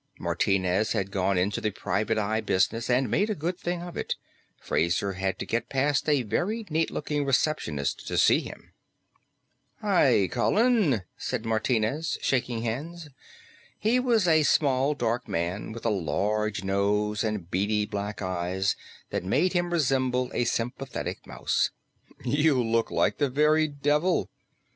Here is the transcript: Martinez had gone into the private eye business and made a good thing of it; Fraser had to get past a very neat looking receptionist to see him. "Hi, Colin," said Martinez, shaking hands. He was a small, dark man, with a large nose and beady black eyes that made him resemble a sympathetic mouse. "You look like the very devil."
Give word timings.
Martinez 0.17 0.93
had 0.93 1.11
gone 1.11 1.37
into 1.37 1.61
the 1.61 1.69
private 1.69 2.17
eye 2.17 2.41
business 2.41 2.89
and 2.89 3.07
made 3.11 3.29
a 3.29 3.35
good 3.35 3.59
thing 3.59 3.83
of 3.83 3.95
it; 3.95 4.15
Fraser 4.59 5.13
had 5.13 5.37
to 5.37 5.45
get 5.45 5.69
past 5.69 6.09
a 6.09 6.23
very 6.23 6.65
neat 6.71 6.89
looking 6.89 7.23
receptionist 7.23 8.07
to 8.07 8.17
see 8.17 8.39
him. 8.39 8.73
"Hi, 9.79 10.27
Colin," 10.31 11.03
said 11.19 11.45
Martinez, 11.45 12.17
shaking 12.19 12.63
hands. 12.63 13.09
He 13.77 13.99
was 13.99 14.27
a 14.27 14.41
small, 14.41 14.95
dark 14.95 15.27
man, 15.27 15.71
with 15.71 15.85
a 15.85 15.91
large 15.91 16.63
nose 16.63 17.23
and 17.23 17.51
beady 17.51 17.85
black 17.85 18.23
eyes 18.23 18.75
that 19.11 19.23
made 19.23 19.53
him 19.53 19.71
resemble 19.71 20.31
a 20.33 20.45
sympathetic 20.45 21.27
mouse. 21.27 21.69
"You 22.25 22.63
look 22.63 22.89
like 22.89 23.19
the 23.19 23.29
very 23.29 23.67
devil." 23.67 24.31